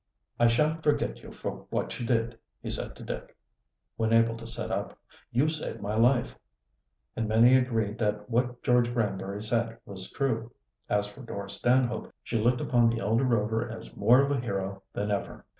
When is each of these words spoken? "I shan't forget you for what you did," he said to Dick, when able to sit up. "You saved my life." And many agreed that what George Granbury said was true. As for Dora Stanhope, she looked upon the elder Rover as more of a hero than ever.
"I 0.39 0.47
shan't 0.47 0.81
forget 0.81 1.21
you 1.21 1.31
for 1.31 1.67
what 1.69 1.99
you 1.99 2.07
did," 2.07 2.39
he 2.59 2.71
said 2.71 2.95
to 2.95 3.03
Dick, 3.03 3.37
when 3.97 4.11
able 4.11 4.35
to 4.37 4.47
sit 4.47 4.71
up. 4.71 4.97
"You 5.31 5.47
saved 5.47 5.79
my 5.79 5.93
life." 5.95 6.35
And 7.15 7.27
many 7.27 7.55
agreed 7.55 7.99
that 7.99 8.27
what 8.27 8.63
George 8.63 8.91
Granbury 8.91 9.43
said 9.43 9.77
was 9.85 10.09
true. 10.11 10.53
As 10.89 11.05
for 11.05 11.21
Dora 11.21 11.51
Stanhope, 11.51 12.11
she 12.23 12.39
looked 12.39 12.61
upon 12.61 12.89
the 12.89 12.97
elder 12.99 13.25
Rover 13.25 13.69
as 13.69 13.95
more 13.95 14.23
of 14.23 14.31
a 14.31 14.39
hero 14.39 14.81
than 14.93 15.11
ever. 15.11 15.45